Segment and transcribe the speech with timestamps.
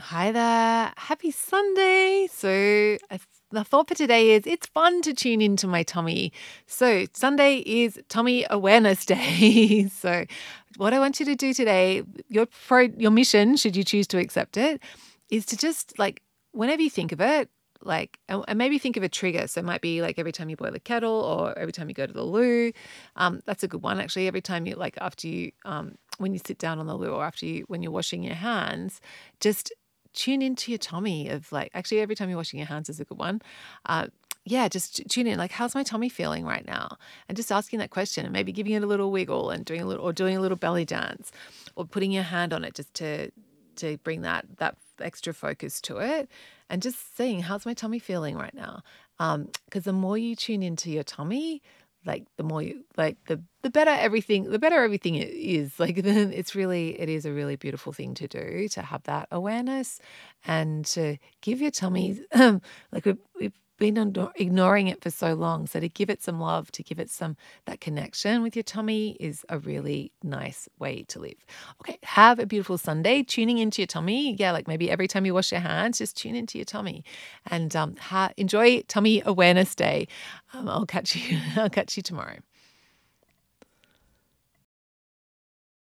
[0.00, 0.92] Hi there.
[0.96, 2.28] Happy Sunday.
[2.30, 2.98] So,
[3.50, 6.32] the thought for today is it's fun to tune into my tummy.
[6.66, 9.88] So, Sunday is Tummy Awareness Day.
[9.88, 10.24] so,
[10.76, 14.18] what I want you to do today, your pro, your mission, should you choose to
[14.18, 14.80] accept it,
[15.30, 16.22] is to just like
[16.52, 17.50] whenever you think of it,
[17.82, 20.56] like and maybe think of a trigger so it might be like every time you
[20.56, 22.72] boil a kettle or every time you go to the loo
[23.16, 26.40] um, that's a good one actually every time you like after you um, when you
[26.44, 29.00] sit down on the loo or after you when you're washing your hands
[29.40, 29.72] just
[30.14, 33.04] tune into your tummy of like actually every time you're washing your hands is a
[33.04, 33.42] good one.
[33.86, 34.06] Uh,
[34.44, 36.96] yeah just tune in like how's my tummy feeling right now?
[37.28, 39.86] And just asking that question and maybe giving it a little wiggle and doing a
[39.86, 41.30] little or doing a little belly dance
[41.76, 43.30] or putting your hand on it just to
[43.76, 46.28] to bring that that extra focus to it
[46.68, 48.82] and just seeing how's my tummy feeling right now?
[49.18, 51.62] Um, because um, the more you tune into your tummy
[52.08, 55.74] like the more you like the the better everything the better everything is.
[55.78, 59.28] Like then it's really it is a really beautiful thing to do to have that
[59.30, 60.00] awareness
[60.46, 63.96] and to give your tummy like we've, we've been
[64.36, 65.66] ignoring it for so long.
[65.66, 69.16] So to give it some love, to give it some that connection with your tummy
[69.20, 71.46] is a really nice way to live.
[71.80, 73.22] Okay, have a beautiful Sunday.
[73.22, 76.34] Tuning into your tummy, yeah, like maybe every time you wash your hands, just tune
[76.34, 77.04] into your tummy,
[77.50, 80.08] and um, ha- enjoy Tummy Awareness Day.
[80.52, 81.38] Um, I'll catch you.
[81.56, 82.38] I'll catch you tomorrow.